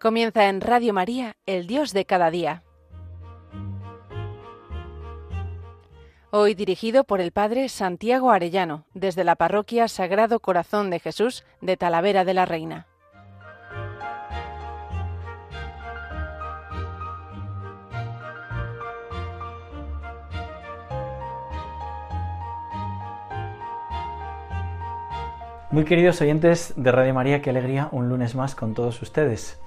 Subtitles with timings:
[0.00, 2.62] Comienza en Radio María, el Dios de cada día.
[6.30, 11.76] Hoy dirigido por el Padre Santiago Arellano, desde la Parroquia Sagrado Corazón de Jesús de
[11.76, 12.86] Talavera de la Reina.
[25.70, 29.60] Muy queridos oyentes de Radio María, qué alegría un lunes más con todos ustedes.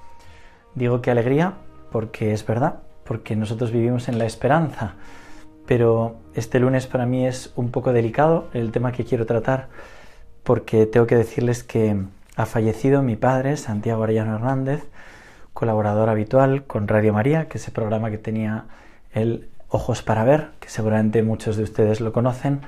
[0.74, 1.54] Digo qué alegría
[1.92, 4.94] porque es verdad, porque nosotros vivimos en la esperanza,
[5.66, 9.68] pero este lunes para mí es un poco delicado el tema que quiero tratar
[10.42, 11.96] porque tengo que decirles que
[12.36, 14.84] ha fallecido mi padre, Santiago Arellano Hernández,
[15.52, 18.64] colaborador habitual con Radio María, que es el programa que tenía
[19.12, 22.60] el Ojos para Ver, que seguramente muchos de ustedes lo conocen,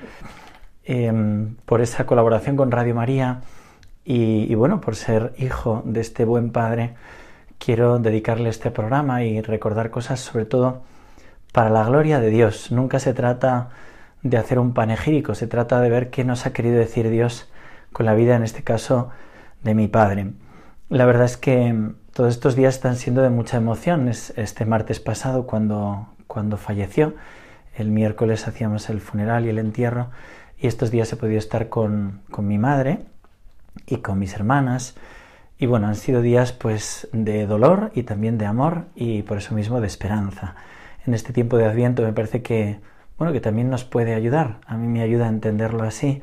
[0.84, 3.42] em, por esa colaboración con Radio María
[4.04, 6.94] y, y bueno, por ser hijo de este buen padre
[7.58, 10.82] quiero dedicarle este programa y recordar cosas sobre todo
[11.52, 12.70] para la gloria de Dios.
[12.70, 13.70] Nunca se trata
[14.22, 17.48] de hacer un panegírico, se trata de ver qué nos ha querido decir Dios
[17.92, 19.10] con la vida, en este caso,
[19.62, 20.32] de mi padre.
[20.88, 24.08] La verdad es que todos estos días están siendo de mucha emoción.
[24.08, 27.14] Este martes pasado, cuando, cuando falleció,
[27.74, 30.10] el miércoles hacíamos el funeral y el entierro,
[30.58, 33.00] y estos días he podido estar con, con mi madre
[33.86, 34.94] y con mis hermanas
[35.58, 39.54] y bueno, han sido días pues de dolor y también de amor y por eso
[39.54, 40.54] mismo de esperanza.
[41.06, 42.80] En este tiempo de Adviento me parece que
[43.18, 44.58] bueno, que también nos puede ayudar.
[44.66, 46.20] A mí me ayuda a entenderlo así.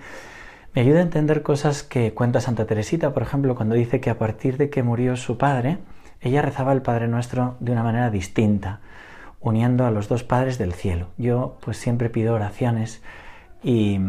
[0.75, 4.17] Me ayuda a entender cosas que cuenta Santa Teresita, por ejemplo, cuando dice que a
[4.17, 5.79] partir de que murió su padre,
[6.21, 8.79] ella rezaba el Padre Nuestro de una manera distinta,
[9.39, 11.07] uniendo a los dos padres del cielo.
[11.17, 13.01] Yo pues siempre pido oraciones
[13.63, 13.99] y,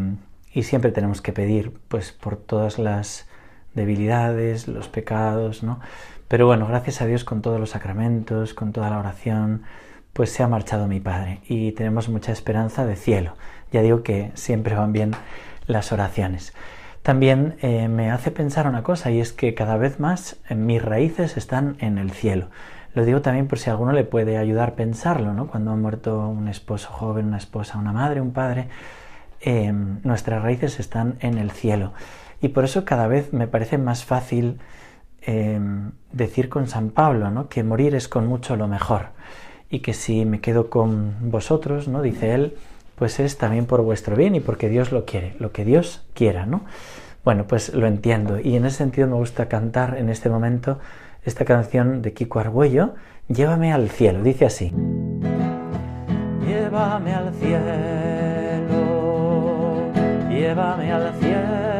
[0.53, 3.27] y siempre tenemos que pedir pues por todas las
[3.75, 5.79] debilidades, los pecados, ¿no?
[6.27, 9.63] Pero bueno, gracias a Dios con todos los sacramentos, con toda la oración,
[10.13, 13.33] pues se ha marchado mi Padre y tenemos mucha esperanza de cielo.
[13.71, 15.11] Ya digo que siempre van bien
[15.67, 16.53] las oraciones.
[17.03, 21.37] También eh, me hace pensar una cosa y es que cada vez más mis raíces
[21.37, 22.47] están en el cielo.
[22.95, 25.47] Lo digo también por si a alguno le puede ayudar a pensarlo, ¿no?
[25.47, 28.69] Cuando ha muerto un esposo joven, una esposa, una madre, un padre,
[29.41, 31.91] eh, nuestras raíces están en el cielo.
[32.45, 34.59] Y por eso cada vez me parece más fácil
[35.23, 35.59] eh,
[36.11, 37.49] decir con San Pablo, ¿no?
[37.49, 39.07] que morir es con mucho lo mejor.
[39.67, 42.03] Y que si me quedo con vosotros, ¿no?
[42.03, 42.55] dice él,
[42.97, 46.45] pues es también por vuestro bien y porque Dios lo quiere, lo que Dios quiera,
[46.45, 46.65] ¿no?
[47.23, 48.39] Bueno, pues lo entiendo.
[48.39, 50.77] Y en ese sentido me gusta cantar en este momento
[51.23, 52.93] esta canción de Kiko Argüello,
[53.27, 54.21] Llévame al cielo.
[54.21, 54.71] Dice así.
[56.45, 58.69] Llévame al cielo,
[60.29, 61.74] llévame al cielo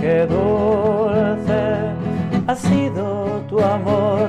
[0.00, 1.62] qué dulce
[2.46, 4.28] ha sido tu amor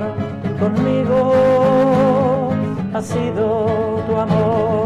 [0.58, 2.50] conmigo,
[2.92, 4.83] ha sido tu amor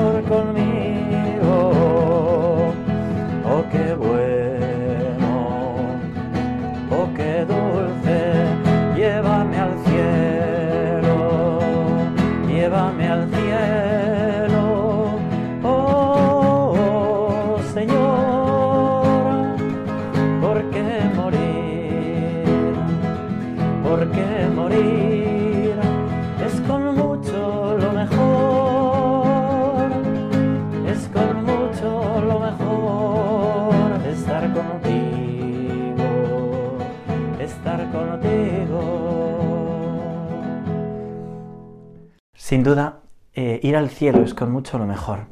[42.49, 43.01] Sin duda,
[43.35, 45.27] eh, ir al cielo es con mucho lo mejor.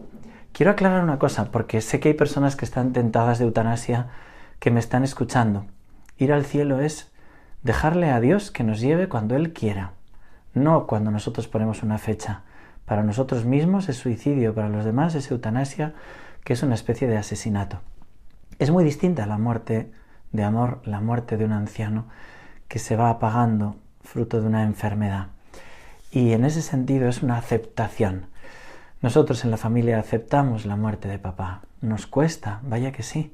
[0.53, 4.09] Quiero aclarar una cosa, porque sé que hay personas que están tentadas de eutanasia
[4.59, 5.65] que me están escuchando.
[6.19, 7.11] Ir al cielo es
[7.63, 9.93] dejarle a Dios que nos lleve cuando Él quiera,
[10.53, 12.43] no cuando nosotros ponemos una fecha.
[12.85, 15.95] Para nosotros mismos es suicidio, para los demás es eutanasia,
[16.45, 17.81] que es una especie de asesinato.
[18.59, 19.91] Es muy distinta la muerte
[20.33, 22.09] de amor, la muerte de un anciano
[22.69, 25.29] que se va apagando fruto de una enfermedad.
[26.11, 28.27] Y en ese sentido es una aceptación.
[29.03, 31.63] Nosotros en la familia aceptamos la muerte de papá.
[31.81, 33.33] Nos cuesta, vaya que sí,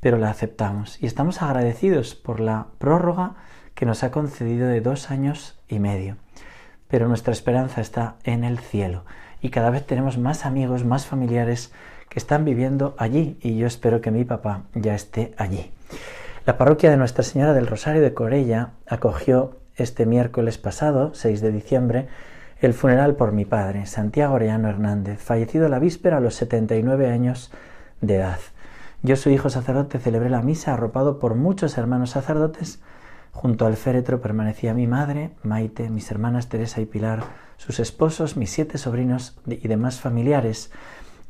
[0.00, 1.02] pero la aceptamos.
[1.02, 3.34] Y estamos agradecidos por la prórroga
[3.74, 6.16] que nos ha concedido de dos años y medio.
[6.88, 9.04] Pero nuestra esperanza está en el cielo.
[9.40, 11.72] Y cada vez tenemos más amigos, más familiares
[12.08, 13.38] que están viviendo allí.
[13.40, 15.72] Y yo espero que mi papá ya esté allí.
[16.46, 21.52] La parroquia de Nuestra Señora del Rosario de Corella acogió este miércoles pasado, 6 de
[21.52, 22.08] diciembre,
[22.60, 27.50] el funeral por mi padre, Santiago Orellano Hernández, fallecido la víspera a los 79 años
[28.00, 28.38] de edad.
[29.02, 32.80] Yo, su hijo sacerdote, celebré la misa arropado por muchos hermanos sacerdotes.
[33.32, 37.24] Junto al féretro permanecía mi madre, Maite, mis hermanas Teresa y Pilar,
[37.56, 40.70] sus esposos, mis siete sobrinos y demás familiares,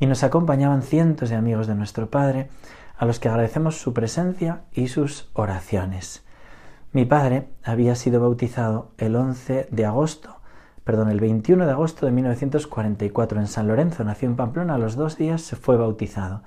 [0.00, 2.50] y nos acompañaban cientos de amigos de nuestro Padre,
[2.98, 6.22] a los que agradecemos su presencia y sus oraciones.
[6.94, 10.36] Mi padre había sido bautizado el 11 de agosto,
[10.84, 14.94] perdón, el 21 de agosto de 1944 en San Lorenzo, nació en Pamplona, a los
[14.94, 16.42] dos días se fue bautizado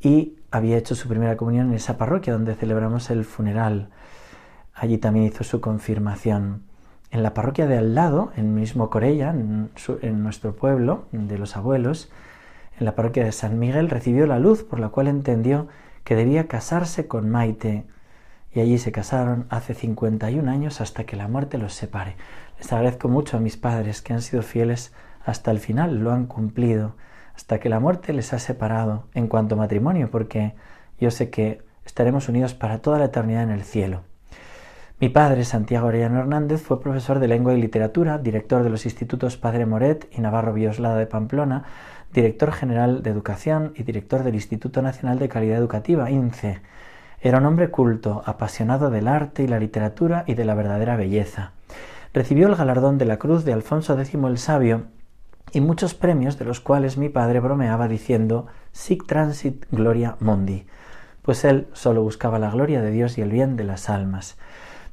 [0.00, 3.90] y había hecho su primera comunión en esa parroquia donde celebramos el funeral.
[4.72, 6.62] Allí también hizo su confirmación.
[7.10, 9.70] En la parroquia de al lado, en el mismo Corella, en,
[10.00, 12.10] en nuestro pueblo de los abuelos,
[12.78, 15.68] en la parroquia de San Miguel, recibió la luz por la cual entendió
[16.02, 17.84] que debía casarse con Maite.
[18.56, 22.16] Y allí se casaron hace 51 años hasta que la muerte los separe.
[22.56, 24.94] Les agradezco mucho a mis padres que han sido fieles
[25.26, 26.94] hasta el final, lo han cumplido,
[27.34, 30.54] hasta que la muerte les ha separado en cuanto a matrimonio, porque
[30.98, 34.04] yo sé que estaremos unidos para toda la eternidad en el cielo.
[35.00, 39.36] Mi padre, Santiago Orellano Hernández, fue profesor de lengua y literatura, director de los institutos
[39.36, 41.64] Padre Moret y Navarro Bioslada de Pamplona,
[42.10, 46.62] director general de Educación y director del Instituto Nacional de Calidad Educativa, INCE.
[47.20, 51.52] Era un hombre culto, apasionado del arte y la literatura y de la verdadera belleza.
[52.12, 54.84] Recibió el galardón de la Cruz de Alfonso X el Sabio
[55.52, 60.66] y muchos premios de los cuales mi padre bromeaba diciendo Sic transit gloria mundi,
[61.22, 64.36] pues él solo buscaba la gloria de Dios y el bien de las almas.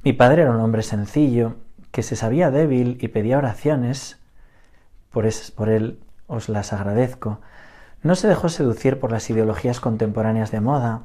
[0.03, 1.55] Mi padre era un hombre sencillo,
[1.91, 4.19] que se sabía débil y pedía oraciones,
[5.11, 7.39] por, por él os las agradezco,
[8.01, 11.03] no se dejó seducir por las ideologías contemporáneas de moda,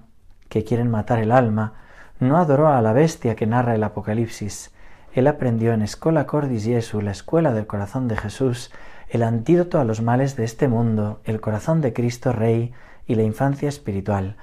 [0.48, 1.74] que quieren matar el alma,
[2.20, 4.70] no adoró a la bestia que narra el Apocalipsis.
[5.12, 8.70] Él aprendió en Escola Cordis Jesu, la escuela del corazón de Jesús,
[9.08, 12.72] el antídoto a los males de este mundo, el corazón de Cristo Rey
[13.06, 14.36] y la infancia espiritual.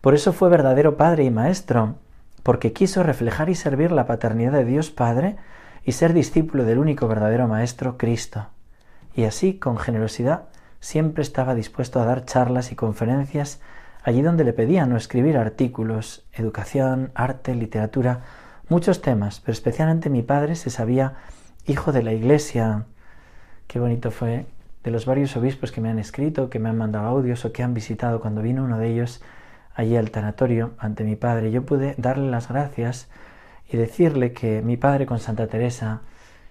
[0.00, 1.96] Por eso fue verdadero Padre y Maestro,
[2.42, 5.36] porque quiso reflejar y servir la paternidad de Dios Padre
[5.84, 8.46] y ser discípulo del único verdadero Maestro, Cristo
[9.14, 10.44] y así, con generosidad,
[10.80, 13.60] siempre estaba dispuesto a dar charlas y conferencias
[14.02, 18.20] allí donde le pedían o escribir artículos, educación, arte, literatura,
[18.68, 21.14] muchos temas, pero especialmente mi padre se sabía
[21.66, 22.86] hijo de la Iglesia.
[23.66, 24.46] Qué bonito fue
[24.82, 27.62] de los varios obispos que me han escrito, que me han mandado audios o que
[27.62, 29.22] han visitado cuando vino uno de ellos
[29.74, 31.50] allí al tanatorio ante mi padre.
[31.50, 33.08] Yo pude darle las gracias
[33.70, 36.00] y decirle que mi padre con Santa Teresa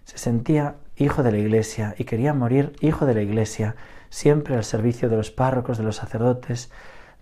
[0.05, 3.75] se sentía hijo de la Iglesia y quería morir hijo de la Iglesia,
[4.09, 6.71] siempre al servicio de los párrocos, de los sacerdotes,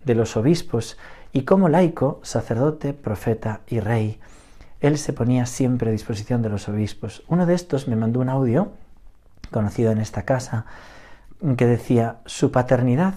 [0.03, 0.97] de los obispos,
[1.31, 4.19] y como laico, sacerdote, profeta y rey.
[4.79, 7.23] Él se ponía siempre a disposición de los obispos.
[7.27, 8.71] Uno de estos me mandó un audio,
[9.51, 10.65] conocido en esta casa,
[11.57, 13.15] que decía, su paternidad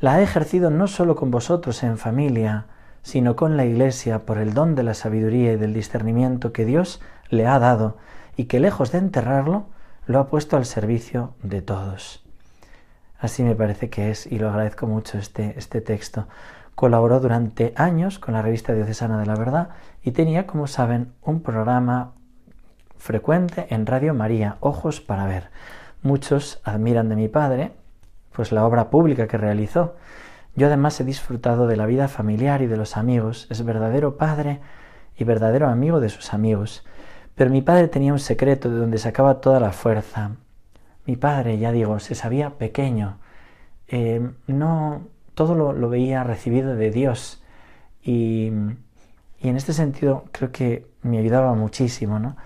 [0.00, 2.66] la ha ejercido no solo con vosotros en familia,
[3.02, 7.00] sino con la Iglesia por el don de la sabiduría y del discernimiento que Dios
[7.30, 7.96] le ha dado
[8.36, 9.66] y que lejos de enterrarlo,
[10.06, 12.25] lo ha puesto al servicio de todos.
[13.18, 16.26] Así me parece que es, y lo agradezco mucho este, este texto.
[16.74, 19.70] Colaboró durante años con la revista Diocesana de la Verdad
[20.02, 22.12] y tenía, como saben, un programa
[22.98, 25.50] frecuente en Radio María, Ojos para Ver.
[26.02, 27.72] Muchos admiran de mi padre,
[28.32, 29.96] pues la obra pública que realizó.
[30.54, 33.46] Yo además he disfrutado de la vida familiar y de los amigos.
[33.50, 34.60] Es verdadero padre
[35.16, 36.84] y verdadero amigo de sus amigos.
[37.34, 40.32] Pero mi padre tenía un secreto de donde sacaba toda la fuerza.
[41.06, 43.18] Mi padre, ya digo, se sabía pequeño.
[43.88, 45.02] Eh, no,
[45.34, 47.42] todo lo, veía recibido de Dios.
[48.02, 48.50] Y,
[49.40, 52.18] y, en este sentido creo que me ayudaba muchísimo.
[52.18, 52.36] ¿no?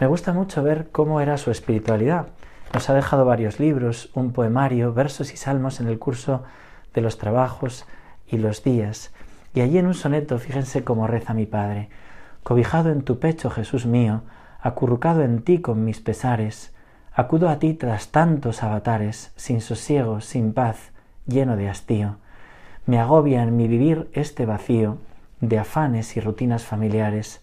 [0.00, 2.28] Me gusta mucho ver cómo era su espiritualidad.
[2.74, 6.42] Nos ha dejado varios libros, un poemario, versos y salmos en el curso
[6.94, 7.86] de los trabajos
[8.26, 9.12] y los días.
[9.54, 11.88] Y allí en un soneto, fíjense cómo reza mi padre.
[12.42, 14.22] Cobijado en tu pecho, Jesús mío,
[14.60, 16.72] acurrucado en ti con mis pesares,
[17.20, 20.90] acudo a ti tras tantos avatares, sin sosiego, sin paz,
[21.26, 22.16] lleno de hastío.
[22.86, 24.98] Me agobia en mi vivir este vacío
[25.40, 27.42] de afanes y rutinas familiares.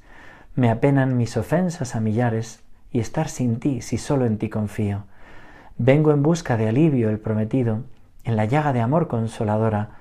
[0.56, 5.04] Me apenan mis ofensas a millares y estar sin ti si solo en ti confío.
[5.78, 7.84] Vengo en busca de alivio el prometido,
[8.24, 9.92] en la llaga de amor consoladora,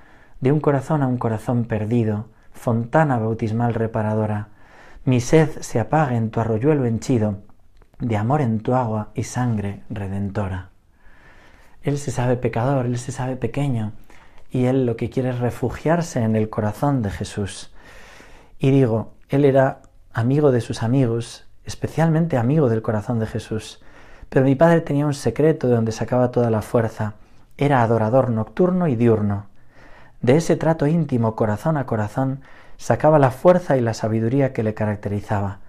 [0.41, 4.47] de un corazón a un corazón perdido, fontana bautismal reparadora.
[5.05, 7.37] Mi sed se apague en tu arroyuelo henchido,
[7.99, 10.69] de amor en tu agua y sangre redentora.
[11.81, 13.93] Él se sabe pecador, él se sabe pequeño,
[14.51, 17.71] y él lo que quiere es refugiarse en el corazón de Jesús.
[18.59, 19.81] Y digo, él era
[20.13, 23.81] amigo de sus amigos, especialmente amigo del corazón de Jesús.
[24.29, 27.13] Pero mi padre tenía un secreto de donde sacaba toda la fuerza.
[27.57, 29.45] Era adorador nocturno y diurno.
[30.21, 32.41] De ese trato íntimo corazón a corazón
[32.77, 35.59] sacaba la fuerza y la sabiduría que le caracterizaba.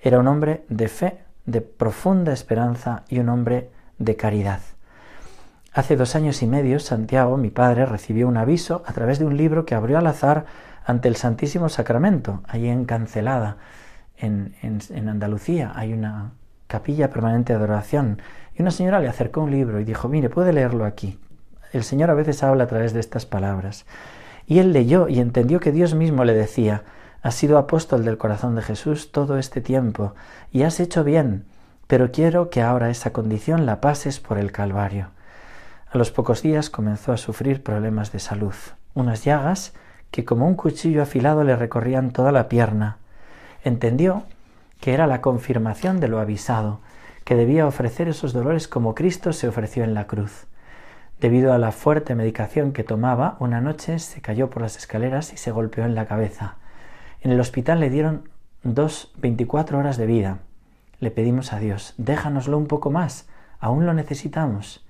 [0.00, 4.60] Era un hombre de fe, de profunda esperanza y un hombre de caridad.
[5.72, 9.36] Hace dos años y medio, Santiago, mi padre, recibió un aviso a través de un
[9.36, 10.44] libro que abrió al azar
[10.84, 13.56] ante el Santísimo Sacramento, allí en Cancelada,
[14.18, 15.72] en, en, Andalucía.
[15.74, 16.32] Hay una
[16.66, 18.20] capilla permanente de adoración.
[18.54, 21.18] Y una señora le acercó un libro y dijo, mire, puede leerlo aquí.
[21.72, 23.86] El Señor a veces habla a través de estas palabras.
[24.46, 26.82] Y él leyó y entendió que Dios mismo le decía,
[27.22, 30.14] has sido apóstol del corazón de Jesús todo este tiempo
[30.52, 31.44] y has hecho bien,
[31.86, 35.08] pero quiero que ahora esa condición la pases por el Calvario.
[35.90, 38.54] A los pocos días comenzó a sufrir problemas de salud,
[38.94, 39.72] unas llagas
[40.10, 42.98] que como un cuchillo afilado le recorrían toda la pierna.
[43.64, 44.24] Entendió
[44.80, 46.80] que era la confirmación de lo avisado,
[47.24, 50.46] que debía ofrecer esos dolores como Cristo se ofreció en la cruz.
[51.20, 55.36] Debido a la fuerte medicación que tomaba, una noche se cayó por las escaleras y
[55.36, 56.56] se golpeó en la cabeza.
[57.20, 58.28] En el hospital le dieron
[58.62, 60.38] dos veinticuatro horas de vida.
[61.00, 64.84] Le pedimos a Dios, déjanoslo un poco más, aún lo necesitamos.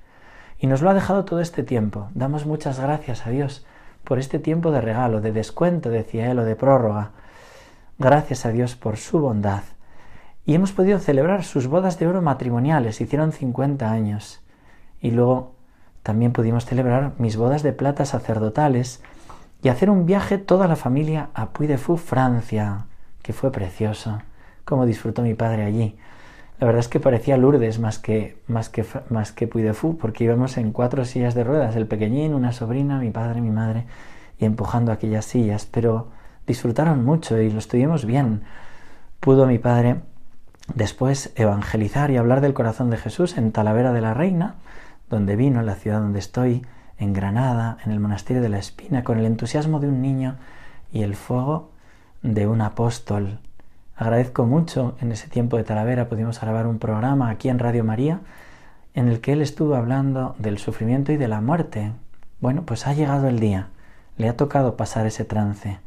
[0.59, 2.09] Y nos lo ha dejado todo este tiempo.
[2.15, 3.65] Damos muchas gracias a Dios
[4.05, 7.13] por este tiempo de regalo, de descuento, decía él, o de prórroga.
[7.99, 9.63] Gracias a Dios por su bondad.
[10.45, 14.41] Y hemos podido celebrar sus bodas de oro matrimoniales, hicieron 50 años.
[15.01, 15.53] Y luego
[16.03, 19.03] también pudimos celebrar mis bodas de plata sacerdotales
[19.63, 22.87] y hacer un viaje toda la familia a Puy de Fou, Francia,
[23.23, 24.21] que fue precioso.
[24.65, 25.97] Cómo disfrutó mi padre allí.
[26.61, 29.97] La verdad es que parecía Lourdes más que, más que, más que Puy de Fou,
[29.97, 33.87] porque íbamos en cuatro sillas de ruedas, el pequeñín, una sobrina, mi padre, mi madre,
[34.39, 36.09] y empujando aquellas sillas, pero
[36.47, 38.43] disfrutaron mucho y lo estuvimos bien.
[39.21, 40.01] Pudo mi padre
[40.75, 44.57] después evangelizar y hablar del corazón de Jesús en Talavera de la Reina,
[45.11, 46.63] donde vino, en la ciudad donde estoy,
[46.99, 50.37] en Granada, en el monasterio de la Espina, con el entusiasmo de un niño
[50.93, 51.71] y el fuego
[52.23, 53.39] de un apóstol
[53.99, 58.21] Agradezco mucho, en ese tiempo de Talavera pudimos grabar un programa aquí en Radio María
[58.95, 61.91] en el que él estuvo hablando del sufrimiento y de la muerte.
[62.41, 63.67] Bueno, pues ha llegado el día,
[64.17, 65.81] le ha tocado pasar ese trance.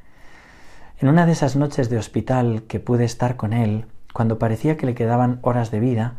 [0.99, 4.87] En una de esas noches de hospital que pude estar con él, cuando parecía que
[4.87, 6.15] le quedaban horas de vida,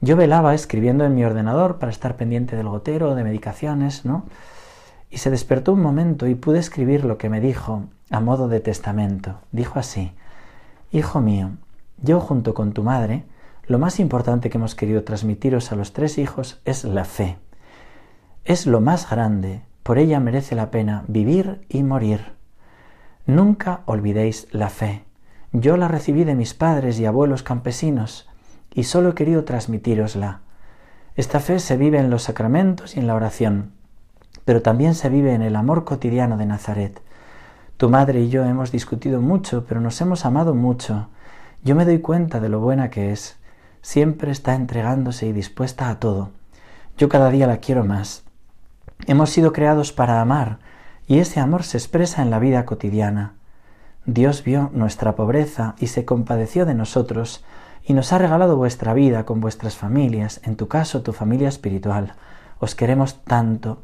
[0.00, 4.24] yo velaba escribiendo en mi ordenador para estar pendiente del gotero, de medicaciones, ¿no?
[5.10, 8.60] Y se despertó un momento y pude escribir lo que me dijo a modo de
[8.60, 9.40] testamento.
[9.52, 10.12] Dijo así,
[10.92, 11.52] Hijo mío,
[12.02, 13.24] yo junto con tu madre,
[13.66, 17.38] lo más importante que hemos querido transmitiros a los tres hijos es la fe.
[18.44, 22.34] Es lo más grande, por ella merece la pena vivir y morir.
[23.26, 25.04] Nunca olvidéis la fe.
[25.52, 28.28] Yo la recibí de mis padres y abuelos campesinos
[28.72, 30.40] y solo he querido transmitírosla.
[31.14, 33.72] Esta fe se vive en los sacramentos y en la oración,
[34.44, 37.00] pero también se vive en el amor cotidiano de Nazaret.
[37.76, 41.08] Tu madre y yo hemos discutido mucho, pero nos hemos amado mucho.
[41.62, 43.36] Yo me doy cuenta de lo buena que es.
[43.82, 46.30] Siempre está entregándose y dispuesta a todo.
[46.96, 48.24] Yo cada día la quiero más.
[49.06, 50.58] Hemos sido creados para amar,
[51.06, 53.34] y ese amor se expresa en la vida cotidiana.
[54.06, 57.44] Dios vio nuestra pobreza y se compadeció de nosotros,
[57.86, 62.14] y nos ha regalado vuestra vida con vuestras familias, en tu caso tu familia espiritual.
[62.58, 63.82] Os queremos tanto.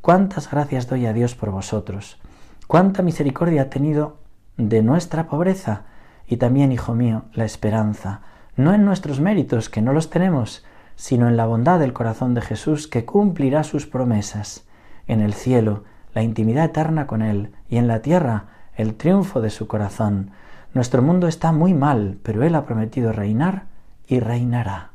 [0.00, 2.18] Cuántas gracias doy a Dios por vosotros
[2.66, 4.16] cuánta misericordia ha tenido
[4.56, 5.82] de nuestra pobreza
[6.26, 8.22] y también, hijo mío, la esperanza,
[8.56, 10.64] no en nuestros méritos, que no los tenemos,
[10.96, 14.64] sino en la bondad del corazón de Jesús que cumplirá sus promesas,
[15.06, 15.84] en el cielo,
[16.14, 18.46] la intimidad eterna con Él, y en la tierra,
[18.76, 20.30] el triunfo de su corazón.
[20.74, 23.66] Nuestro mundo está muy mal, pero Él ha prometido reinar
[24.08, 24.90] y reinará.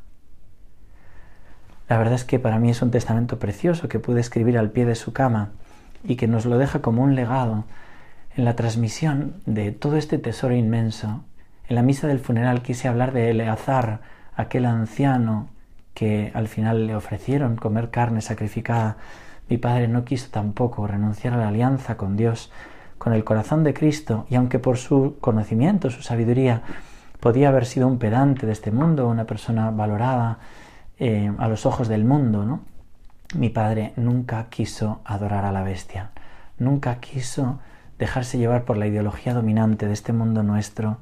[1.88, 4.84] La verdad es que para mí es un testamento precioso que pude escribir al pie
[4.84, 5.52] de su cama
[6.04, 7.64] y que nos lo deja como un legado
[8.36, 11.24] en la transmisión de todo este tesoro inmenso.
[11.66, 14.00] En la misa del funeral quise hablar de Eleazar,
[14.36, 15.48] aquel anciano
[15.94, 18.98] que al final le ofrecieron comer carne sacrificada,
[19.48, 22.52] Mi padre no quiso tampoco renunciar a la alianza con Dios,
[23.00, 26.60] con el corazón de Cristo, y aunque por su conocimiento, su sabiduría,
[27.18, 30.38] podía haber sido un pedante de este mundo, una persona valorada
[30.98, 32.60] eh, a los ojos del mundo, ¿no?
[33.34, 36.10] Mi padre nunca quiso adorar a la bestia,
[36.58, 37.58] nunca quiso
[37.98, 40.98] dejarse llevar por la ideología dominante de este mundo nuestro,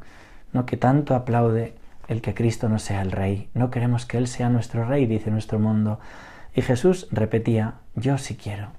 [0.52, 1.75] no que tanto aplaude
[2.07, 3.50] el que Cristo no sea el rey.
[3.55, 5.99] No queremos que Él sea nuestro rey, dice nuestro mundo.
[6.55, 8.77] Y Jesús repetía, yo sí quiero.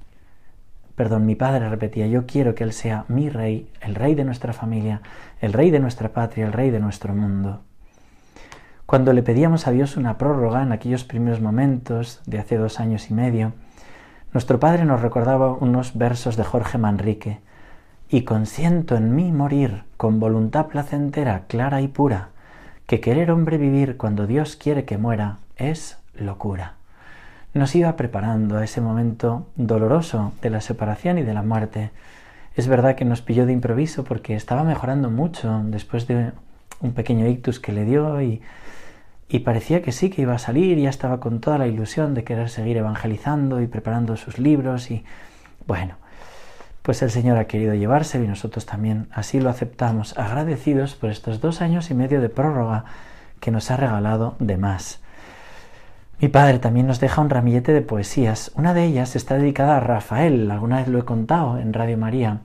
[1.00, 4.52] Perdón, mi padre repetía, yo quiero que Él sea mi rey, el rey de nuestra
[4.52, 5.02] familia,
[5.40, 7.62] el rey de nuestra patria, el rey de nuestro mundo.
[8.86, 13.10] Cuando le pedíamos a Dios una prórroga en aquellos primeros momentos de hace dos años
[13.10, 13.54] y medio,
[14.34, 17.40] nuestro padre nos recordaba unos versos de Jorge Manrique,
[18.10, 22.32] y consiento en mí morir con voluntad placentera, clara y pura,
[22.88, 26.79] que querer hombre vivir cuando Dios quiere que muera es locura.
[27.54, 31.90] Nos iba preparando a ese momento doloroso de la separación y de la muerte.
[32.56, 36.32] Es verdad que nos pilló de improviso porque estaba mejorando mucho después de
[36.80, 38.42] un pequeño ictus que le dio y,
[39.44, 42.52] parecía que sí, que iba a salir, ya estaba con toda la ilusión de querer
[42.52, 45.04] seguir evangelizando y preparando sus libros y
[45.66, 45.96] bueno,
[46.84, 51.42] pues el Señor ha querido llevarse y nosotros también así lo aceptamos, agradecidos por estos
[51.42, 52.86] dos años y medio de prórroga
[53.40, 55.02] que nos ha regalado de más.
[56.22, 58.52] Mi padre también nos deja un ramillete de poesías.
[58.56, 62.42] Una de ellas está dedicada a Rafael, alguna vez lo he contado en Radio María.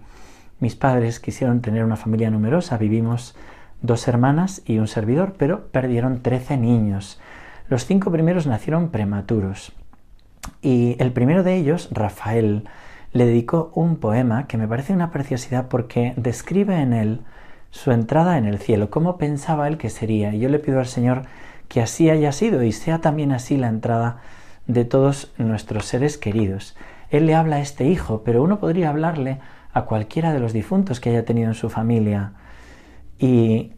[0.61, 3.35] Mis padres quisieron tener una familia numerosa, vivimos
[3.83, 7.21] dos hermanas y un servidor, pero perdieron trece niños.
[7.69, 9.73] Los cinco primeros nacieron prematuros.
[10.62, 12.69] Y el primero de ellos, Rafael,
[13.12, 17.23] le dedicó un poema que me parece una preciosidad porque describe en él
[17.73, 20.32] su entrada en el cielo, cómo pensaba él que sería.
[20.32, 21.23] Y yo le pido al Señor
[21.68, 24.18] que así haya sido y sea también así la entrada
[24.66, 26.76] de todos nuestros seres queridos.
[27.10, 29.40] Él le habla a este hijo, pero uno podría hablarle
[29.72, 32.32] a cualquiera de los difuntos que haya tenido en su familia.
[33.18, 33.72] Y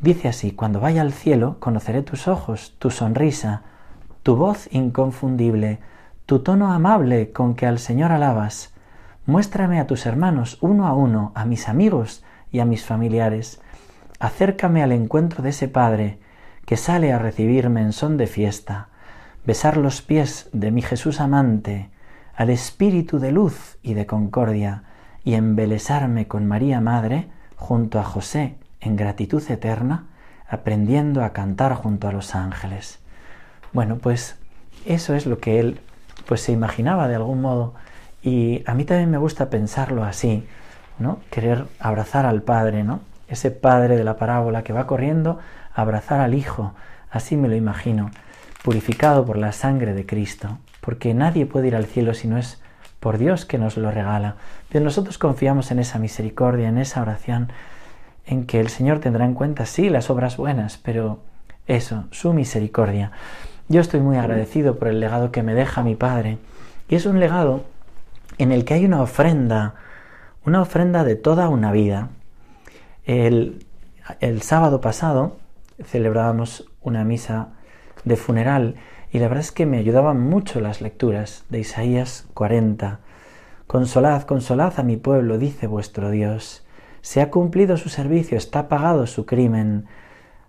[0.00, 3.62] dice así, cuando vaya al cielo, conoceré tus ojos, tu sonrisa,
[4.22, 5.80] tu voz inconfundible,
[6.26, 8.72] tu tono amable con que al Señor alabas.
[9.26, 13.60] Muéstrame a tus hermanos uno a uno, a mis amigos y a mis familiares.
[14.20, 16.18] Acércame al encuentro de ese Padre
[16.66, 18.88] que sale a recibirme en son de fiesta,
[19.46, 21.90] besar los pies de mi Jesús amante,
[22.34, 24.84] al Espíritu de luz y de concordia,
[25.24, 30.06] y embelesarme con María Madre junto a José en gratitud eterna,
[30.48, 32.98] aprendiendo a cantar junto a los ángeles.
[33.72, 34.36] Bueno, pues
[34.84, 35.80] eso es lo que él
[36.26, 37.74] pues se imaginaba de algún modo
[38.22, 40.46] y a mí también me gusta pensarlo así,
[40.98, 41.18] ¿no?
[41.30, 43.00] Querer abrazar al Padre, ¿no?
[43.28, 45.38] Ese Padre de la parábola que va corriendo
[45.74, 46.74] abrazar al Hijo,
[47.10, 48.10] así me lo imagino,
[48.62, 52.62] purificado por la sangre de Cristo, porque nadie puede ir al cielo si no es
[53.00, 54.36] por Dios que nos lo regala.
[54.70, 57.52] Pero nosotros confiamos en esa misericordia, en esa oración,
[58.26, 61.18] en que el Señor tendrá en cuenta, sí, las obras buenas, pero
[61.66, 63.12] eso, su misericordia.
[63.68, 66.38] Yo estoy muy agradecido por el legado que me deja mi padre.
[66.88, 67.64] Y es un legado
[68.38, 69.74] en el que hay una ofrenda,
[70.44, 72.08] una ofrenda de toda una vida.
[73.04, 73.66] El,
[74.20, 75.36] el sábado pasado
[75.82, 77.54] celebrábamos una misa
[78.04, 78.76] de funeral
[79.10, 83.00] y la verdad es que me ayudaban mucho las lecturas de Isaías 40.
[83.66, 86.66] Consolad, consolad a mi pueblo, dice vuestro Dios.
[87.00, 89.86] Se ha cumplido su servicio, está pagado su crimen.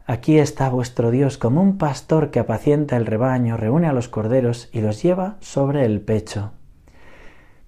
[0.08, 4.70] Aquí está vuestro Dios como un pastor que apacienta el rebaño, reúne a los corderos
[4.72, 6.52] y los lleva sobre el pecho.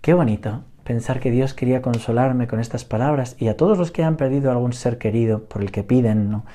[0.01, 4.03] Qué bonito pensar que Dios quería consolarme con estas palabras y a todos los que
[4.03, 6.45] han perdido algún ser querido por el que piden, ¿no?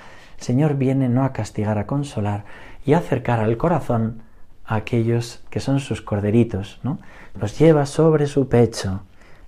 [0.42, 2.44] El Señor viene no a castigar, a consolar
[2.84, 4.22] y a acercar al corazón
[4.64, 6.98] a aquellos que son sus corderitos, ¿no?
[7.40, 9.04] Los lleva sobre su pecho.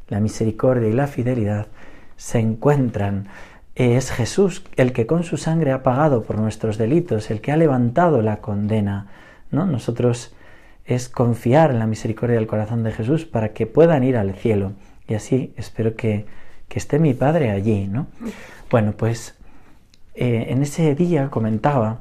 [0.07, 1.67] La misericordia y la fidelidad
[2.17, 3.27] se encuentran
[3.75, 7.57] es Jesús el que con su sangre ha pagado por nuestros delitos, el que ha
[7.57, 9.09] levantado la condena.
[9.51, 9.67] ¿no?
[9.67, 10.33] Nosotros
[10.85, 14.75] es confiar en la misericordia del corazón de Jesús para que puedan ir al cielo.
[15.09, 16.25] Y así espero que,
[16.69, 17.89] que esté mi Padre allí.
[17.89, 18.07] ¿no?
[18.71, 19.35] Bueno, pues
[20.15, 21.99] eh, en ese día comentaba,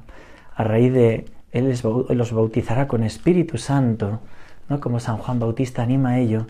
[0.55, 1.73] a raíz de Él
[2.09, 4.19] los bautizará con Espíritu Santo,
[4.69, 4.79] ¿no?
[4.79, 6.45] como San Juan Bautista anima a ello,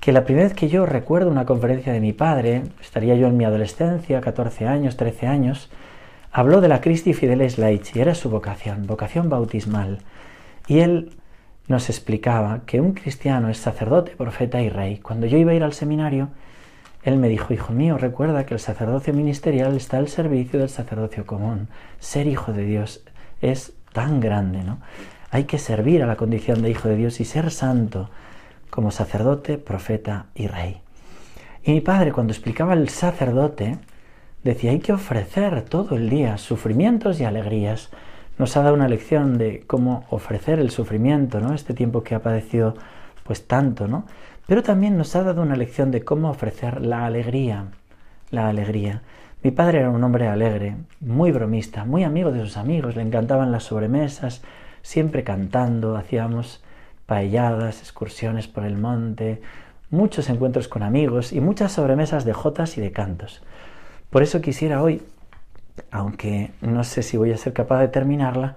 [0.00, 3.36] que la primera vez que yo recuerdo una conferencia de mi padre, estaría yo en
[3.36, 5.70] mi adolescencia, 14 años, 13 años,
[6.32, 9.98] habló de la Christi Fideles Laici, era su vocación, vocación bautismal.
[10.66, 11.12] Y él
[11.68, 14.98] nos explicaba que un cristiano es sacerdote, profeta y rey.
[14.98, 16.28] Cuando yo iba a ir al seminario,
[17.02, 21.26] él me dijo, hijo mío, recuerda que el sacerdocio ministerial está al servicio del sacerdocio
[21.26, 21.68] común.
[21.98, 23.02] Ser hijo de Dios
[23.40, 24.78] es tan grande, ¿no?
[25.30, 28.10] Hay que servir a la condición de hijo de Dios y ser santo
[28.68, 30.80] como sacerdote, profeta y rey.
[31.64, 33.78] Y mi padre, cuando explicaba el sacerdote,
[34.44, 37.90] decía, hay que ofrecer todo el día sufrimientos y alegrías.
[38.38, 41.54] Nos ha dado una lección de cómo ofrecer el sufrimiento, ¿no?
[41.54, 42.74] Este tiempo que ha padecido
[43.30, 44.06] pues tanto, ¿no?
[44.48, 47.66] Pero también nos ha dado una lección de cómo ofrecer la alegría,
[48.32, 49.02] la alegría.
[49.44, 53.52] Mi padre era un hombre alegre, muy bromista, muy amigo de sus amigos, le encantaban
[53.52, 54.42] las sobremesas,
[54.82, 56.60] siempre cantando, hacíamos
[57.06, 59.40] paelladas, excursiones por el monte,
[59.90, 63.44] muchos encuentros con amigos y muchas sobremesas de jotas y de cantos.
[64.10, 65.02] Por eso quisiera hoy,
[65.92, 68.56] aunque no sé si voy a ser capaz de terminarla,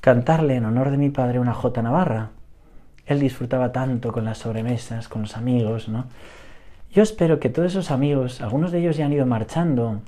[0.00, 2.30] cantarle en honor de mi padre una jota navarra.
[3.06, 6.06] Él disfrutaba tanto con las sobremesas, con los amigos, ¿no?
[6.92, 10.02] Yo espero que todos esos amigos, algunos de ellos ya han ido marchando,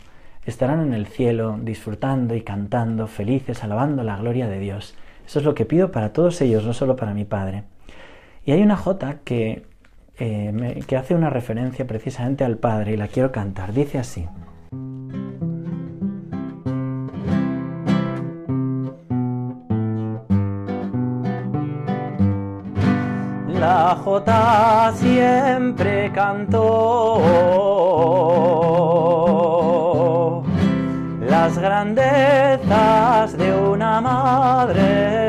[0.44, 4.94] estarán en el cielo disfrutando y cantando, felices, alabando la gloria de Dios.
[5.26, 7.64] Eso es lo que pido para todos ellos, no solo para mi padre.
[8.44, 9.64] Y hay una jota que,
[10.18, 13.72] eh, que hace una referencia precisamente al Padre y la quiero cantar.
[13.72, 14.26] Dice así.
[24.04, 27.22] La Jota siempre cantó
[31.26, 35.24] las grandezas de una madre.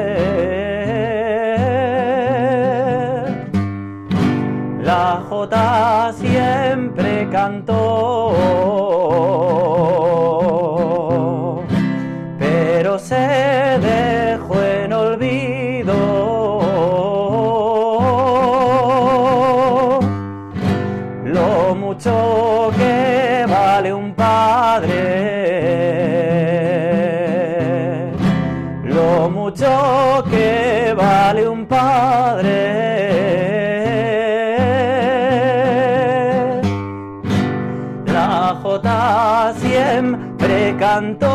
[38.05, 41.25] La Jota siempre cantó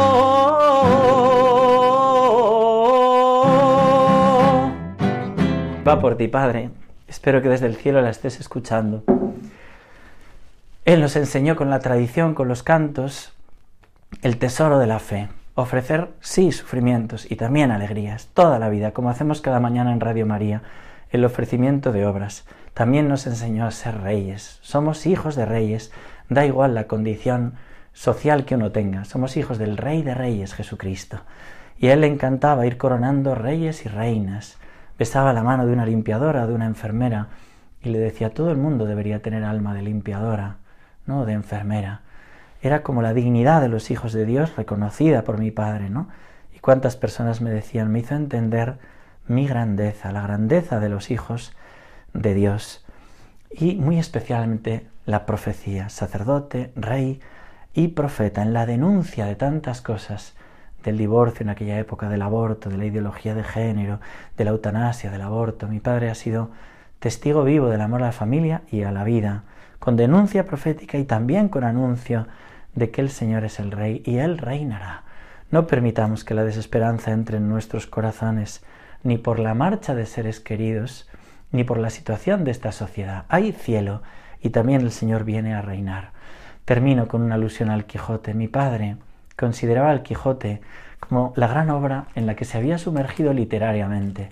[5.86, 6.70] Va por ti, Padre.
[7.08, 9.02] Espero que desde el cielo la estés escuchando.
[10.84, 13.32] Él nos enseñó con la tradición, con los cantos,
[14.22, 15.28] el tesoro de la fe.
[15.54, 20.24] Ofrecer, sí, sufrimientos y también alegrías, toda la vida, como hacemos cada mañana en Radio
[20.24, 20.62] María,
[21.10, 22.46] el ofrecimiento de obras.
[22.72, 24.58] También nos enseñó a ser reyes.
[24.62, 25.92] Somos hijos de reyes,
[26.28, 27.54] da igual la condición
[27.92, 29.04] social que uno tenga.
[29.04, 31.20] Somos hijos del Rey de Reyes, Jesucristo.
[31.78, 34.56] Y a él le encantaba ir coronando reyes y reinas.
[34.98, 37.28] Besaba la mano de una limpiadora, de una enfermera,
[37.82, 40.56] y le decía, todo el mundo debería tener alma de limpiadora,
[41.06, 42.02] no de enfermera.
[42.62, 46.08] Era como la dignidad de los hijos de Dios reconocida por mi padre, ¿no?
[46.54, 48.78] Y cuántas personas me decían, me hizo entender
[49.26, 51.52] mi grandeza, la grandeza de los hijos
[52.12, 52.84] de Dios.
[53.50, 57.20] Y muy especialmente la profecía, sacerdote, rey,
[57.72, 60.34] y profeta en la denuncia de tantas cosas,
[60.82, 64.00] del divorcio en aquella época, del aborto, de la ideología de género,
[64.36, 65.68] de la eutanasia, del aborto.
[65.68, 66.50] Mi padre ha sido
[66.98, 69.44] testigo vivo del amor a la familia y a la vida,
[69.78, 72.26] con denuncia profética y también con anuncio
[72.74, 75.04] de que el Señor es el Rey y Él reinará.
[75.50, 78.62] No permitamos que la desesperanza entre en nuestros corazones,
[79.02, 81.08] ni por la marcha de seres queridos,
[81.52, 83.24] ni por la situación de esta sociedad.
[83.28, 84.02] Hay cielo
[84.40, 86.10] y también el Señor viene a reinar.
[86.64, 88.34] Termino con una alusión al Quijote.
[88.34, 88.96] Mi padre
[89.36, 90.60] consideraba al Quijote
[91.00, 94.30] como la gran obra en la que se había sumergido literariamente.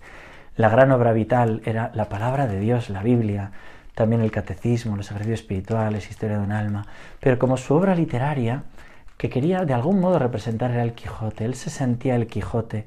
[0.56, 3.52] La gran obra vital era la palabra de Dios, la Biblia,
[3.98, 6.86] también el catecismo, los ejercicios espirituales, historia de un alma,
[7.18, 8.62] pero como su obra literaria,
[9.16, 11.44] que quería de algún modo representar era el Quijote.
[11.44, 12.86] Él se sentía el Quijote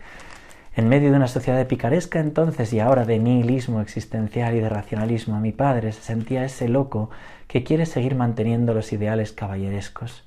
[0.74, 4.70] en medio de una sociedad de picaresca entonces y ahora de nihilismo existencial y de
[4.70, 5.38] racionalismo.
[5.42, 7.10] Mi padre se sentía ese loco
[7.50, 10.24] que quiere seguir manteniendo los ideales caballerescos.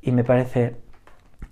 [0.00, 0.76] Y me parece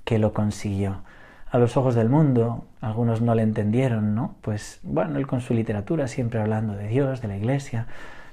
[0.04, 1.02] que lo consiguió.
[1.50, 4.36] A los ojos del mundo, algunos no le entendieron, ¿no?
[4.40, 7.88] Pues bueno, él con su literatura siempre hablando de Dios, de la Iglesia,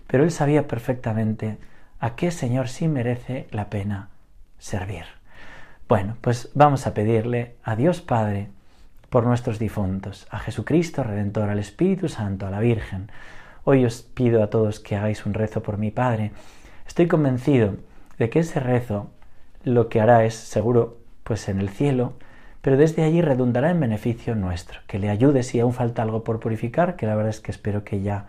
[0.10, 1.58] pero él sabía perfectamente
[2.00, 4.10] a qué Señor sí merece la pena
[4.58, 5.06] servir.
[5.88, 8.50] Bueno, pues vamos a pedirle a Dios Padre
[9.10, 13.12] por nuestros difuntos, a Jesucristo Redentor, al Espíritu Santo, a la Virgen.
[13.64, 16.32] Hoy os pido a todos que hagáis un rezo por mi Padre,
[16.90, 17.76] Estoy convencido
[18.18, 19.12] de que ese rezo
[19.64, 22.14] lo que hará es, seguro, pues en el cielo,
[22.64, 26.40] pero desde allí redundará en beneficio nuestro, que le ayude si aún falta algo por
[26.40, 28.26] purificar, que la verdad es que espero que ya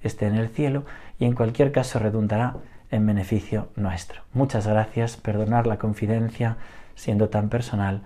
[0.00, 0.84] esté en el cielo,
[1.18, 2.56] y en cualquier caso redundará
[2.90, 4.22] en beneficio nuestro.
[4.32, 6.56] Muchas gracias, perdonar la confidencia
[6.94, 8.02] siendo tan personal,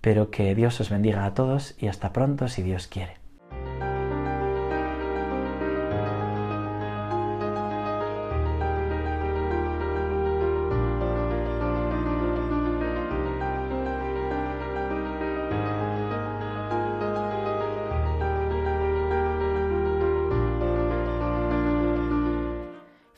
[0.00, 3.25] pero que Dios os bendiga a todos y hasta pronto si Dios quiere.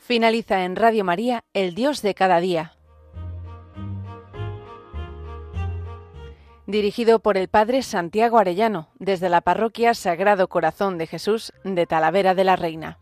[0.09, 2.73] Finaliza en Radio María, El Dios de cada día.
[6.65, 12.33] Dirigido por el Padre Santiago Arellano, desde la Parroquia Sagrado Corazón de Jesús de Talavera
[12.33, 12.97] de la Reina.